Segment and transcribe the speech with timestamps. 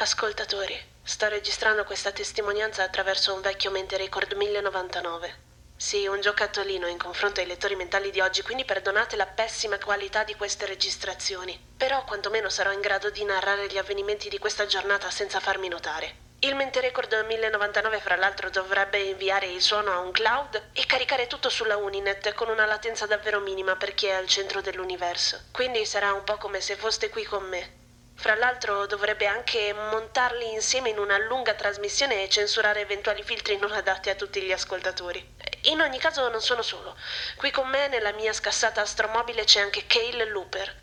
[0.00, 5.34] Ascoltatori, sto registrando questa testimonianza attraverso un vecchio mente record 1099.
[5.76, 10.22] Sì, un giocattolino in confronto ai lettori mentali di oggi, quindi perdonate la pessima qualità
[10.22, 11.58] di queste registrazioni.
[11.76, 16.26] Però quantomeno sarò in grado di narrare gli avvenimenti di questa giornata senza farmi notare.
[16.38, 21.26] Il mente record 1099 fra l'altro dovrebbe inviare il suono a un cloud e caricare
[21.26, 25.46] tutto sulla Uninet con una latenza davvero minima per chi è al centro dell'universo.
[25.50, 27.77] Quindi sarà un po' come se foste qui con me.
[28.20, 33.70] Fra l'altro dovrebbe anche montarli insieme in una lunga trasmissione e censurare eventuali filtri non
[33.70, 35.36] adatti a tutti gli ascoltatori.
[35.66, 36.96] In ogni caso non sono solo.
[37.36, 40.74] Qui con me nella mia scassata astromobile c'è anche Cale Looper.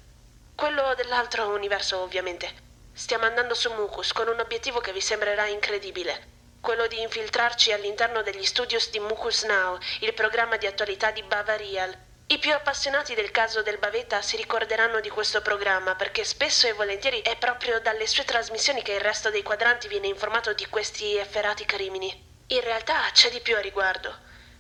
[0.55, 2.49] Quello dell'altro universo ovviamente.
[2.93, 6.33] Stiamo andando su Mucus con un obiettivo che vi sembrerà incredibile.
[6.61, 11.93] Quello di infiltrarci all'interno degli studios di Mucus Now, il programma di attualità di Bavarial,
[12.27, 16.73] i più appassionati del caso del Bavetta si ricorderanno di questo programma perché spesso e
[16.73, 21.15] volentieri è proprio dalle sue trasmissioni che il resto dei quadranti viene informato di questi
[21.17, 22.43] efferati crimini.
[22.47, 24.11] In realtà c'è di più a riguardo.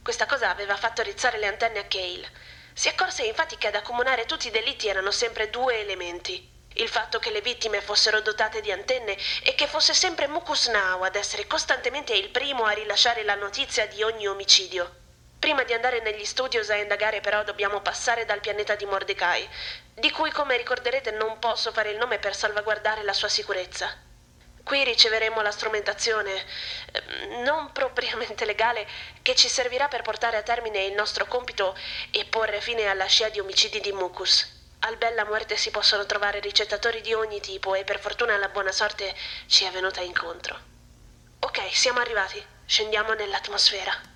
[0.03, 2.29] Questa cosa aveva fatto rizzare le antenne a Cale.
[2.71, 6.47] Si accorse infatti che ad accomunare tutti i delitti erano sempre due elementi.
[6.73, 11.01] Il fatto che le vittime fossero dotate di antenne e che fosse sempre Mucus Now
[11.01, 15.04] ad essere costantemente il primo a rilasciare la notizia di ogni omicidio.
[15.39, 19.47] Prima di andare negli studios a indagare però dobbiamo passare dal pianeta di Mordecai,
[19.93, 23.93] di cui come ricorderete non posso fare il nome per salvaguardare la sua sicurezza.
[24.63, 26.43] Qui riceveremo la strumentazione,
[26.91, 28.87] ehm, non propriamente legale,
[29.21, 31.77] che ci servirà per portare a termine il nostro compito
[32.09, 34.53] e porre fine alla scia di omicidi di Mucus.
[34.79, 38.71] Al Bella Muerte si possono trovare ricettatori di ogni tipo e per fortuna la buona
[38.71, 40.59] sorte ci è venuta incontro.
[41.41, 42.43] Ok, siamo arrivati.
[42.65, 44.14] Scendiamo nell'atmosfera.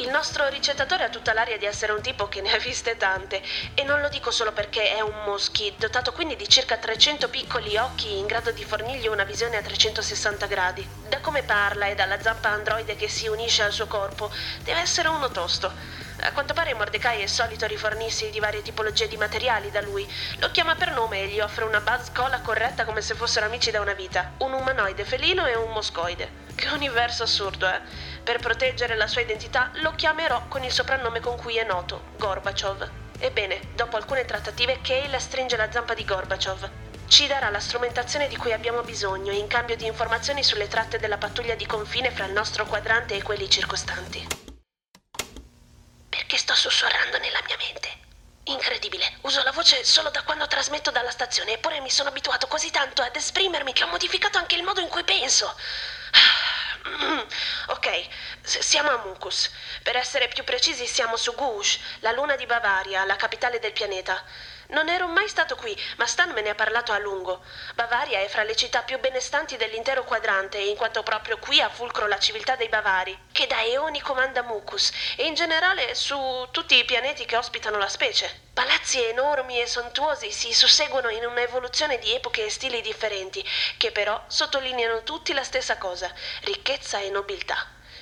[0.00, 3.42] Il nostro ricettatore ha tutta l'aria di essere un tipo che ne ha viste tante,
[3.74, 7.76] e non lo dico solo perché è un moschi, dotato quindi di circa 300 piccoli
[7.76, 10.88] occhi in grado di fornirgli una visione a 360 gradi.
[11.08, 14.30] Da come parla e dalla zampa androide che si unisce al suo corpo,
[14.62, 15.72] deve essere uno tosto.
[16.20, 20.08] A quanto pare Mordecai è solito rifornirsi di varie tipologie di materiali da lui.
[20.38, 23.72] Lo chiama per nome e gli offre una buzz cola corretta come se fossero amici
[23.72, 24.34] da una vita.
[24.38, 26.46] Un umanoide felino e un moscoide.
[26.54, 27.80] Che universo assurdo, eh?
[28.28, 32.90] Per proteggere la sua identità lo chiamerò con il soprannome con cui è noto, Gorbaciov.
[33.20, 36.70] Ebbene, dopo alcune trattative, Kale stringe la zampa di Gorbaciov.
[37.08, 41.16] Ci darà la strumentazione di cui abbiamo bisogno in cambio di informazioni sulle tratte della
[41.16, 44.26] pattuglia di confine fra il nostro quadrante e quelli circostanti.
[46.10, 47.88] Perché sto sussurrando nella mia mente?
[48.44, 52.70] Incredibile, uso la voce solo da quando trasmetto dalla stazione, eppure mi sono abituato così
[52.70, 55.50] tanto ad esprimermi che ho modificato anche il modo in cui penso.
[56.88, 57.18] Mm,
[57.68, 58.08] ok,
[58.42, 59.50] S- siamo a Mucus.
[59.82, 64.22] Per essere più precisi, siamo su Gush, la luna di Bavaria, la capitale del pianeta.
[64.70, 67.42] Non ero mai stato qui, ma Stan me ne ha parlato a lungo.
[67.74, 72.06] Bavaria è fra le città più benestanti dell'intero quadrante, in quanto proprio qui ha fulcro
[72.06, 76.84] la civiltà dei Bavari, che da eoni comanda Mucus, e in generale su tutti i
[76.84, 78.30] pianeti che ospitano la specie.
[78.52, 83.42] Palazzi enormi e sontuosi si susseguono in un'evoluzione di epoche e stili differenti,
[83.78, 86.12] che però sottolineano tutti la stessa cosa,
[86.42, 87.56] ricchezza e nobiltà.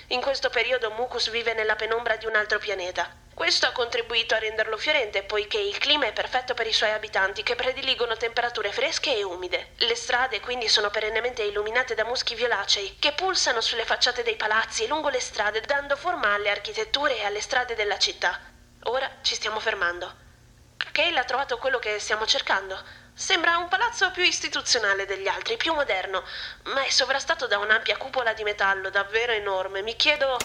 [0.08, 3.24] In questo periodo Mucus vive nella penombra di un altro pianeta.
[3.36, 7.42] Questo ha contribuito a renderlo fiorente, poiché il clima è perfetto per i suoi abitanti,
[7.42, 9.72] che prediligono temperature fresche e umide.
[9.76, 14.84] Le strade quindi sono perennemente illuminate da muschi violacei, che pulsano sulle facciate dei palazzi
[14.84, 18.40] e lungo le strade, dando forma alle architetture e alle strade della città.
[18.84, 20.10] Ora ci stiamo fermando.
[20.90, 22.82] Cale ha trovato quello che stiamo cercando.
[23.12, 26.24] Sembra un palazzo più istituzionale degli altri, più moderno,
[26.64, 29.82] ma è sovrastato da un'ampia cupola di metallo davvero enorme.
[29.82, 30.38] Mi chiedo...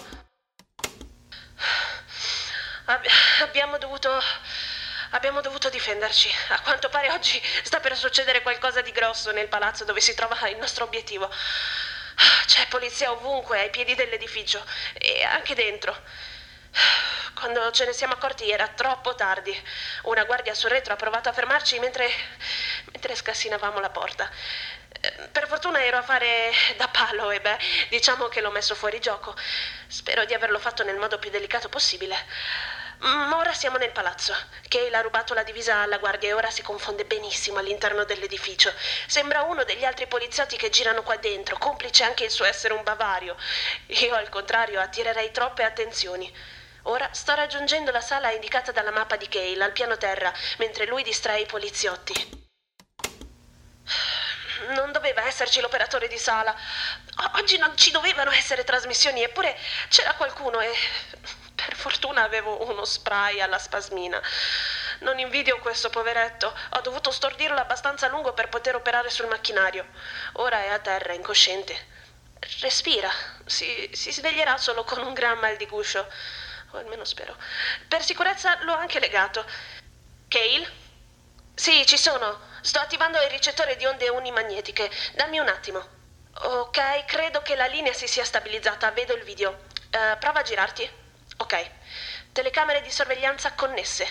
[2.85, 3.05] Ab-
[3.41, 4.21] abbiamo dovuto.
[5.13, 6.33] Abbiamo dovuto difenderci.
[6.49, 10.47] A quanto pare oggi sta per succedere qualcosa di grosso nel palazzo dove si trova
[10.47, 11.29] il nostro obiettivo.
[12.45, 16.01] C'è polizia ovunque, ai piedi dell'edificio e anche dentro.
[17.33, 19.53] Quando ce ne siamo accorti era troppo tardi.
[20.03, 22.09] Una guardia sul retro ha provato a fermarci mentre,
[22.93, 24.29] mentre scassinavamo la porta.
[25.31, 27.57] Per fortuna ero a fare da palo e beh,
[27.89, 29.35] diciamo che l'ho messo fuori gioco.
[29.87, 32.15] Spero di averlo fatto nel modo più delicato possibile.
[33.01, 34.35] Ma ora siamo nel palazzo.
[34.67, 38.71] Kale ha rubato la divisa alla guardia e ora si confonde benissimo all'interno dell'edificio.
[39.07, 42.83] Sembra uno degli altri poliziotti che girano qua dentro, complice anche il suo essere un
[42.83, 43.35] bavario.
[43.87, 46.31] Io, al contrario, attirerei troppe attenzioni.
[46.83, 51.01] Ora sto raggiungendo la sala indicata dalla mappa di Kale al piano terra, mentre lui
[51.01, 52.39] distrae i poliziotti.
[54.75, 56.55] Non doveva esserci l'operatore di sala.
[57.33, 59.57] Oggi non ci dovevano essere trasmissioni, eppure
[59.89, 60.71] c'era qualcuno e
[61.81, 64.21] fortuna avevo uno spray alla spasmina.
[64.99, 66.55] Non invidio questo poveretto.
[66.75, 69.87] Ho dovuto stordirlo abbastanza a lungo per poter operare sul macchinario.
[70.33, 71.89] Ora è a terra, incosciente.
[72.61, 73.09] Respira.
[73.45, 76.07] Si, si sveglierà solo con un gran mal di guscio.
[76.71, 77.35] O almeno spero.
[77.87, 79.43] Per sicurezza l'ho anche legato.
[80.27, 80.71] Kale?
[81.55, 82.49] Sì, ci sono.
[82.61, 84.89] Sto attivando il ricettore di onde unimagnetiche.
[85.15, 85.99] Dammi un attimo.
[86.43, 88.91] Ok, credo che la linea si sia stabilizzata.
[88.91, 89.65] Vedo il video.
[89.91, 91.00] Uh, prova a girarti.
[91.51, 91.69] Ok.
[92.31, 94.07] Telecamere di sorveglianza connesse.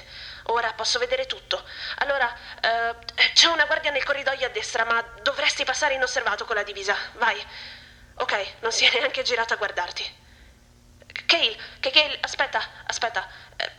[0.49, 1.65] Ora posso vedere tutto.
[1.97, 2.97] Allora, uh,
[3.33, 6.95] c'è una guardia nel corridoio a destra, ma dovresti passare inosservato con la divisa.
[7.15, 7.43] Vai.
[8.17, 10.19] Ok, non si è neanche girato a guardarti.
[11.25, 13.27] Kale, Kale, aspetta, aspetta.
[13.57, 13.79] Uh,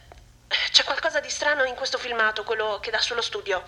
[0.72, 3.64] c'è qualcosa di strano in questo filmato, quello che dà sullo studio.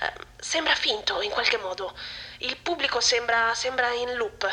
[0.00, 0.06] Uh,
[0.38, 1.94] sembra finto in qualche modo.
[2.38, 4.50] Il pubblico sembra, sembra in loop.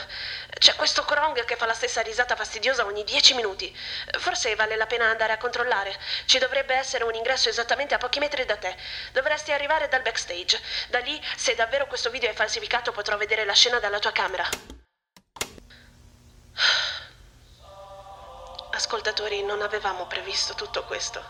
[0.60, 3.74] C'è questo Krong che fa la stessa risata fastidiosa ogni dieci minuti.
[4.20, 5.98] Forse vale la pena andare a controllare.
[6.26, 8.76] Ci dovrebbe essere un ingresso esattamente a pochi metri da te.
[9.14, 10.62] Dovresti arrivare dal backstage.
[10.90, 14.46] Da lì, se davvero questo video è falsificato, potrò vedere la scena dalla tua camera.
[18.72, 21.24] Ascoltatori, non avevamo previsto tutto questo.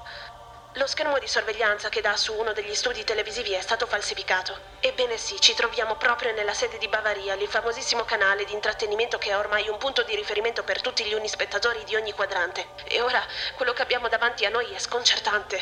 [0.74, 4.56] Lo schermo di sorveglianza che dà su uno degli studi televisivi è stato falsificato.
[4.80, 9.30] Ebbene sì, ci troviamo proprio nella sede di Bavaria, il famosissimo canale di intrattenimento che
[9.30, 12.68] è ormai un punto di riferimento per tutti gli unispettatori di ogni quadrante.
[12.84, 13.26] E ora
[13.56, 15.60] quello che abbiamo davanti a noi è sconcertante.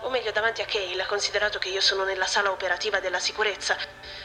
[0.00, 3.76] O meglio, davanti a Cale, considerato che io sono nella sala operativa della sicurezza.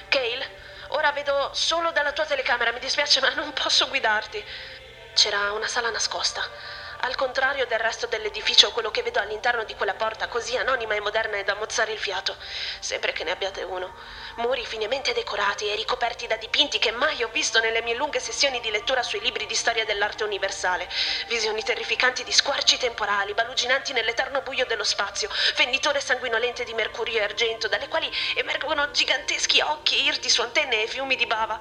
[0.08, 0.50] Cale,
[0.90, 4.46] ora vedo solo dalla tua telecamera, mi dispiace ma non posso guidarti.
[5.14, 9.94] C'era una sala nascosta al contrario del resto dell'edificio, quello che vedo all'interno di quella
[9.94, 12.36] porta così anonima e moderna è da mozzare il fiato,
[12.80, 13.94] sempre che ne abbiate uno.
[14.36, 18.60] Muri finemente decorati e ricoperti da dipinti che mai ho visto nelle mie lunghe sessioni
[18.60, 20.90] di lettura sui libri di storia dell'arte universale.
[21.28, 27.24] Visioni terrificanti di squarci temporali, baluginanti nell'eterno buio dello spazio, fenditure sanguinolente di mercurio e
[27.24, 31.60] argento, dalle quali emergono giganteschi occhi irti su antenne e fiumi di bava.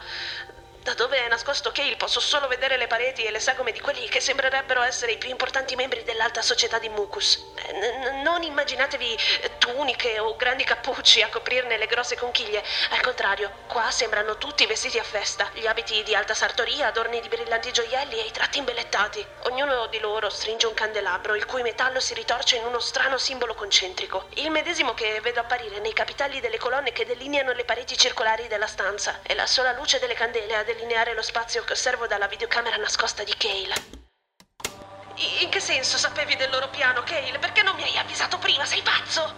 [0.88, 4.08] Da dove è nascosto Cale posso solo vedere le pareti e le sagome di quelli
[4.08, 7.44] che sembrerebbero essere i più importanti membri dell'alta società di Mucus.
[7.56, 9.19] Eh, non immaginatevi
[9.58, 12.64] tuniche o grandi cappucci a coprirne le grosse conchiglie.
[12.88, 17.29] Al contrario, qua sembrano tutti vestiti a festa, gli abiti di alta sartoria adorni di
[17.29, 19.26] brillanti gioielli e i tratti imbellettati.
[19.43, 23.52] Ognuno di loro stringe un candelabro, il cui metallo si ritorce in uno strano simbolo
[23.52, 24.29] concentrico.
[24.37, 28.67] Il medesimo che vedo apparire nei capitelli delle colonne che delineano le pareti circolari della
[28.67, 29.20] stanza.
[29.23, 33.25] E la sola luce delle candele ha delineare lo spazio che osservo dalla videocamera nascosta
[33.25, 33.96] di Cale.
[35.40, 37.40] In che senso sapevi del loro piano, Cale?
[37.40, 38.64] Perché non mi hai avvisato prima?
[38.64, 39.34] Sei pazzo?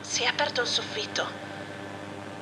[0.00, 1.26] Si è aperto il soffitto,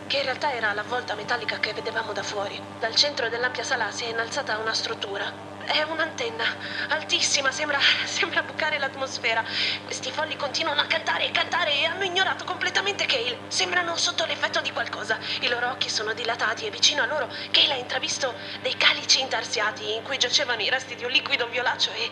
[0.07, 2.61] che in realtà era la volta metallica che vedevamo da fuori.
[2.79, 6.45] Dal centro dell'ampia sala si è innalzata una struttura è un'antenna,
[6.89, 9.45] altissima, sembra, sembra bucare l'atmosfera.
[9.85, 13.39] Questi folli continuano a cantare e cantare e hanno ignorato completamente Cale.
[13.49, 15.19] Sembrano sotto l'effetto di qualcosa.
[15.41, 19.95] I loro occhi sono dilatati e vicino a loro Cale ha intravisto dei calici intarsiati
[19.95, 22.11] in cui giacevano i resti di un liquido violaceo e,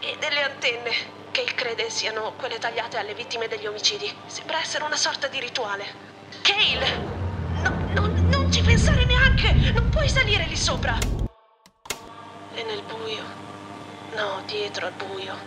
[0.00, 1.20] e delle antenne.
[1.30, 4.14] Cale crede siano quelle tagliate alle vittime degli omicidi.
[4.26, 6.10] Sembra essere una sorta di rituale.
[6.42, 7.20] Cale!
[7.62, 9.52] No, no, non ci pensare neanche!
[9.72, 11.21] Non puoi salire lì sopra!
[12.54, 13.24] E nel buio,
[14.10, 15.38] no, dietro al buio,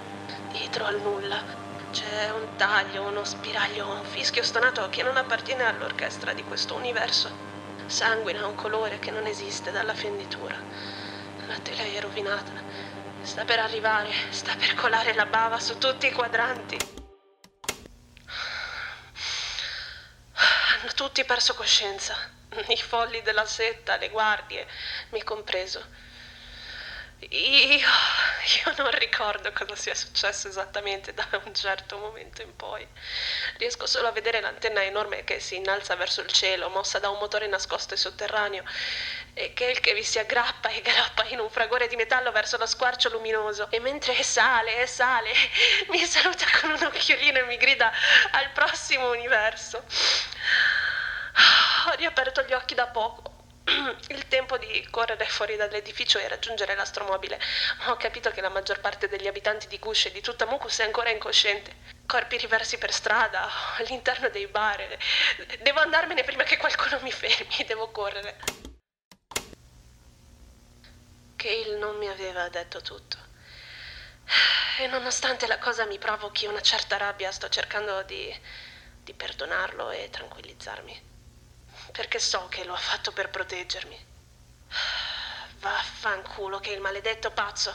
[0.51, 1.43] dietro al nulla,
[1.91, 7.31] c'è un taglio, uno spiraglio, un fischio stonato che non appartiene all'orchestra di questo universo.
[7.85, 10.59] Sanguina un colore che non esiste dalla fenditura.
[11.47, 12.51] La tela è rovinata.
[13.21, 16.83] Sta per arrivare, sta per colare la bava su tutti i quadranti.
[20.33, 22.15] Hanno tutti perso coscienza.
[22.67, 24.67] I folli della setta, le guardie,
[25.09, 25.85] mi compreso.
[27.19, 32.86] Io, io non ricordo cosa sia successo esattamente da un certo momento in poi.
[33.57, 37.17] Riesco solo a vedere l'antenna enorme che si innalza verso il cielo, mossa da un
[37.17, 38.63] motore nascosto e sotterraneo,
[39.34, 42.65] e il che vi si aggrappa e galoppa in un fragore di metallo verso lo
[42.65, 43.72] squarcio luminoso.
[43.72, 45.31] E mentre sale e sale,
[45.89, 47.91] mi saluta con un occhiolino e mi grida
[48.31, 49.84] al prossimo universo.
[51.88, 53.35] Ho riaperto gli occhi da poco
[54.10, 57.39] il tempo di correre fuori dall'edificio e raggiungere l'astromobile.
[57.88, 60.84] Ho capito che la maggior parte degli abitanti di Gush e di tutta Mucus è
[60.84, 61.93] ancora incosciente.
[62.05, 64.98] Corpi riversi per strada, all'interno dei bar.
[65.62, 68.38] Devo andarmene prima che qualcuno mi fermi, devo correre.
[71.36, 73.17] Cale non mi aveva detto tutto.
[74.79, 78.34] E nonostante la cosa mi provochi una certa rabbia, sto cercando di,
[79.03, 81.13] di perdonarlo e tranquillizzarmi
[81.95, 83.97] perché so che lo ha fatto per proteggermi.
[85.59, 87.73] Vaffanculo che il maledetto pazzo.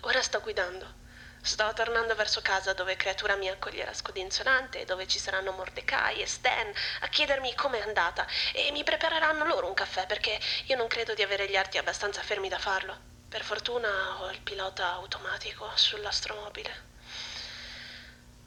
[0.00, 1.00] Ora sto guidando.
[1.42, 6.72] Sto tornando verso casa dove creatura mi accoglierà scodinzolante dove ci saranno Mordecai e Stan
[7.00, 11.22] a chiedermi com'è andata e mi prepareranno loro un caffè perché io non credo di
[11.22, 12.96] avere gli arti abbastanza fermi da farlo.
[13.28, 16.91] Per fortuna ho il pilota automatico sull'astromobile.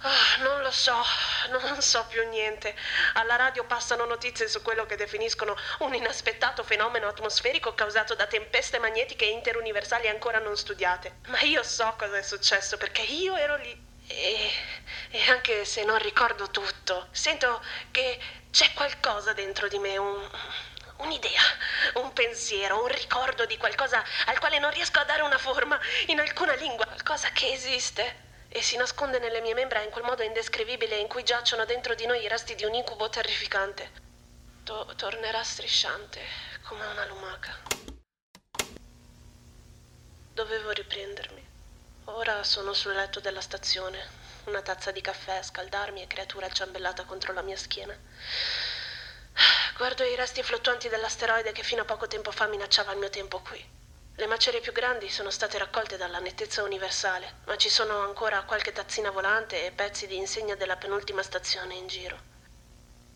[0.08, 1.04] Ah, non lo so,
[1.50, 2.76] non so più niente.
[3.14, 8.78] Alla radio passano notizie su quello che definiscono un inaspettato fenomeno atmosferico causato da tempeste
[8.78, 11.22] magnetiche interuniversali ancora non studiate.
[11.30, 13.84] Ma io so cosa è successo perché io ero lì.
[14.06, 14.52] E,
[15.10, 18.20] e anche se non ricordo tutto, sento che
[18.52, 20.30] c'è qualcosa dentro di me, un,
[20.98, 21.42] un'idea,
[21.96, 26.20] un pensiero, un ricordo di qualcosa al quale non riesco a dare una forma in
[26.20, 28.25] alcuna lingua, qualcosa che esiste
[28.56, 32.06] e si nasconde nelle mie membra in quel modo indescrivibile in cui giacciono dentro di
[32.06, 33.92] noi i resti di un incubo terrificante.
[34.64, 36.22] To- tornerà strisciante
[36.64, 37.54] come una lumaca.
[40.32, 41.46] Dovevo riprendermi.
[42.06, 44.02] Ora sono sul letto della stazione,
[44.46, 47.98] una tazza di caffè a scaldarmi e creatura ciambellata contro la mia schiena.
[49.76, 53.42] Guardo i resti fluttuanti dell'asteroide che fino a poco tempo fa minacciava il mio tempo
[53.42, 53.62] qui.
[54.18, 58.72] Le macerie più grandi sono state raccolte dalla nettezza universale, ma ci sono ancora qualche
[58.72, 62.18] tazzina volante e pezzi di insegna della penultima stazione in giro.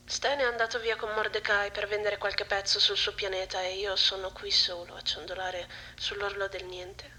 [0.05, 3.95] Stan è andato via con Mordecai per vendere qualche pezzo sul suo pianeta e io
[3.95, 7.09] sono qui solo a ciondolare sull'orlo del niente.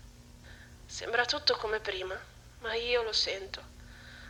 [0.84, 2.20] Sembra tutto come prima,
[2.58, 3.64] ma io lo sento.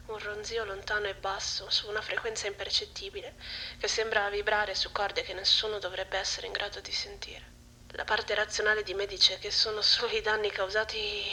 [0.07, 3.35] Un ronzio lontano e basso su una frequenza impercettibile
[3.81, 7.59] che sembra vibrare su corde che nessuno dovrebbe essere in grado di sentire.
[7.95, 11.25] La parte razionale di me dice che sono solo i danni causati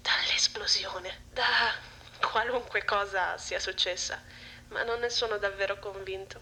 [0.00, 1.74] dall'esplosione, da
[2.20, 4.22] qualunque cosa sia successa,
[4.68, 6.40] ma non ne sono davvero convinto.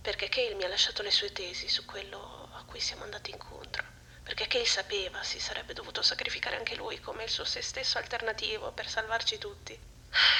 [0.00, 3.84] Perché Cale mi ha lasciato le sue tesi su quello a cui siamo andati incontro.
[4.22, 8.72] Perché Cale sapeva si sarebbe dovuto sacrificare anche lui come il suo se stesso alternativo
[8.72, 9.78] per salvarci tutti.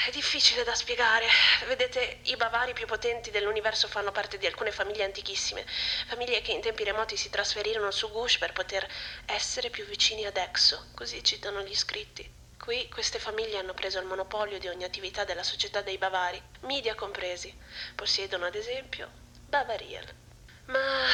[0.05, 1.27] È difficile da spiegare.
[1.67, 5.65] Vedete, i bavari più potenti dell'universo fanno parte di alcune famiglie antichissime,
[6.07, 8.87] famiglie che in tempi remoti si trasferirono su Gush per poter
[9.25, 12.27] essere più vicini ad Exo, così citano gli scritti.
[12.57, 16.95] Qui queste famiglie hanno preso il monopolio di ogni attività della società dei Bavari, media
[16.95, 17.55] compresi.
[17.95, 19.11] Possiedono ad esempio
[19.47, 20.26] Bavariel.
[20.67, 21.05] Ma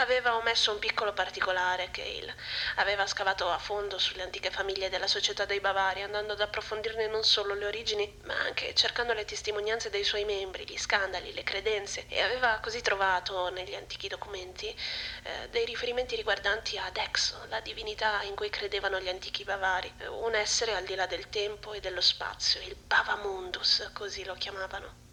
[0.00, 2.34] aveva omesso un piccolo particolare, Cale.
[2.76, 7.24] Aveva scavato a fondo sulle antiche famiglie della società dei Bavari, andando ad approfondirne non
[7.24, 12.06] solo le origini, ma anche cercando le testimonianze dei suoi membri, gli scandali, le credenze,
[12.08, 18.20] e aveva così trovato negli antichi documenti eh, dei riferimenti riguardanti ad Exo, la divinità
[18.22, 22.02] in cui credevano gli antichi Bavari, un essere al di là del tempo e dello
[22.02, 25.03] spazio, il Bavamundus, così lo chiamavano.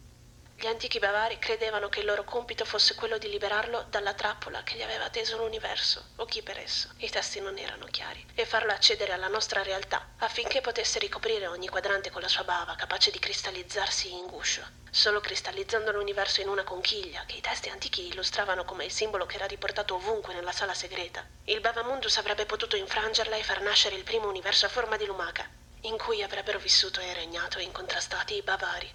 [0.62, 4.76] Gli antichi bavari credevano che il loro compito fosse quello di liberarlo dalla trappola che
[4.76, 8.72] gli aveva teso l'universo, o chi per esso, i testi non erano chiari, e farlo
[8.72, 13.18] accedere alla nostra realtà, affinché potesse ricoprire ogni quadrante con la sua bava, capace di
[13.18, 14.62] cristallizzarsi in guscio.
[14.92, 19.38] Solo cristallizzando l'universo in una conchiglia, che i testi antichi illustravano come il simbolo che
[19.38, 24.04] era riportato ovunque nella sala segreta, il Bavamundus avrebbe potuto infrangerla e far nascere il
[24.04, 25.50] primo universo a forma di lumaca,
[25.86, 28.94] in cui avrebbero vissuto e regnato incontrastati i bavari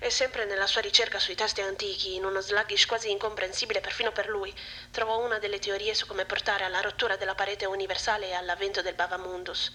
[0.00, 4.28] e sempre nella sua ricerca sui testi antichi, in uno sluggish quasi incomprensibile perfino per
[4.28, 4.54] lui,
[4.90, 8.94] trovò una delle teorie su come portare alla rottura della parete universale e all'avvento del
[8.94, 9.72] Bavamundus.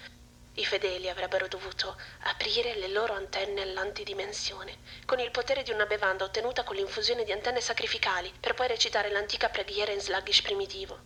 [0.56, 6.24] I fedeli avrebbero dovuto aprire le loro antenne all'antidimensione, con il potere di una bevanda
[6.24, 11.00] ottenuta con l'infusione di antenne sacrificali, per poi recitare l'antica preghiera in sluggish primitivo.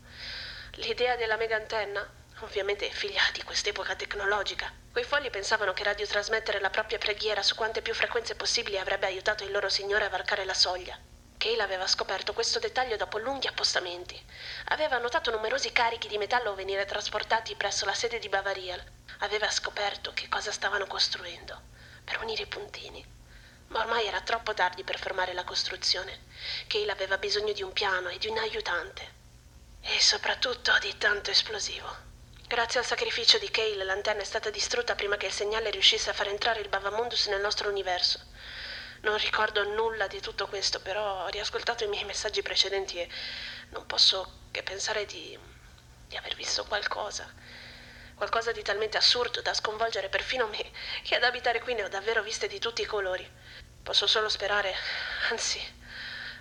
[0.75, 2.07] L'idea della mega antenna
[2.41, 4.71] ovviamente figlia di quest'epoca tecnologica.
[4.91, 9.43] Quei folli pensavano che radiotrasmettere la propria preghiera su quante più frequenze possibili avrebbe aiutato
[9.43, 10.97] il loro Signore a varcare la soglia.
[11.37, 14.19] Cale aveva scoperto questo dettaglio dopo lunghi appostamenti.
[14.69, 18.83] Aveva notato numerosi carichi di metallo venire trasportati presso la sede di Bavariel.
[19.19, 21.61] Aveva scoperto che cosa stavano costruendo
[22.03, 23.05] per unire i puntini.
[23.67, 26.25] Ma ormai era troppo tardi per fermare la costruzione.
[26.67, 29.15] Cale aveva bisogno di un piano e di un aiutante.
[29.81, 32.06] E soprattutto di tanto esplosivo.
[32.47, 36.13] Grazie al sacrificio di Cale, l'antenna è stata distrutta prima che il segnale riuscisse a
[36.13, 38.21] far entrare il Bavamundus nel nostro universo.
[39.01, 43.09] Non ricordo nulla di tutto questo, però ho riascoltato i miei messaggi precedenti e
[43.71, 45.37] non posso che pensare di,
[46.07, 47.29] di aver visto qualcosa.
[48.15, 50.71] Qualcosa di talmente assurdo da sconvolgere perfino me,
[51.03, 53.29] che ad abitare qui ne ho davvero viste di tutti i colori.
[53.83, 54.73] Posso solo sperare,
[55.31, 55.59] anzi,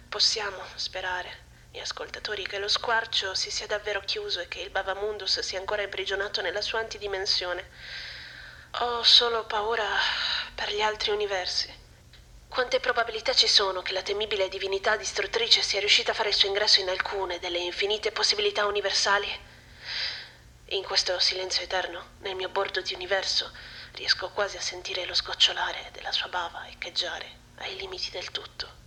[0.08, 1.45] possiamo sperare
[1.76, 5.82] gli ascoltatori che lo squarcio si sia davvero chiuso e che il Bavamundus sia ancora
[5.82, 7.68] imprigionato nella sua antidimensione.
[8.78, 9.86] Ho solo paura
[10.54, 11.70] per gli altri universi.
[12.48, 16.48] Quante probabilità ci sono che la temibile divinità distruttrice sia riuscita a fare il suo
[16.48, 19.28] ingresso in alcune delle infinite possibilità universali?
[20.68, 23.52] In questo silenzio eterno, nel mio bordo di universo,
[23.92, 28.85] riesco quasi a sentire lo sgocciolare della sua bava echeggiare ai limiti del tutto.